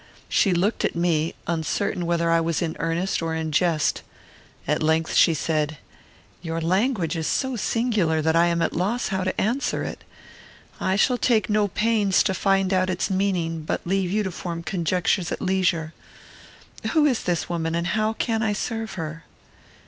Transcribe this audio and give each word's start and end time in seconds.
She 0.29 0.51
looked 0.51 0.83
at 0.83 0.95
me, 0.95 1.35
uncertain 1.45 2.07
whether 2.07 2.31
I 2.31 2.39
was 2.41 2.63
in 2.63 2.75
earnest 2.79 3.21
or 3.21 3.35
in 3.35 3.51
jest. 3.51 4.01
At 4.67 4.81
length 4.81 5.13
she 5.13 5.35
said, 5.35 5.77
"Your 6.41 6.59
language 6.59 7.15
is 7.15 7.27
so 7.27 7.55
singular, 7.55 8.19
that 8.19 8.35
I 8.35 8.47
am 8.47 8.63
at 8.63 8.71
a 8.71 8.77
loss 8.79 9.09
how 9.09 9.23
to 9.23 9.39
answer 9.39 9.83
it. 9.83 10.03
I 10.79 10.95
shall 10.95 11.19
take 11.19 11.51
no 11.51 11.67
pains 11.67 12.23
to 12.23 12.33
find 12.33 12.73
out 12.73 12.89
its 12.89 13.11
meaning, 13.11 13.61
but 13.61 13.85
leave 13.85 14.09
you 14.09 14.23
to 14.23 14.31
form 14.31 14.63
conjectures 14.63 15.31
at 15.31 15.39
leisure. 15.39 15.93
Who 16.93 17.05
is 17.05 17.21
this 17.21 17.47
woman, 17.47 17.75
and 17.75 17.85
how 17.85 18.13
can 18.13 18.41
I 18.41 18.53
serve 18.53 18.93
her?" 18.93 19.23